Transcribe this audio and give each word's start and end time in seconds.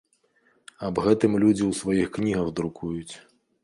Аб 0.87 0.95
гэтым 1.09 1.31
людзі 1.45 1.63
ў 1.69 1.81
сваіх 1.83 2.07
кнігах 2.19 2.53
друкуюць. 2.61 3.15